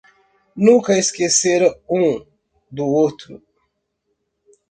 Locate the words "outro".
2.87-3.39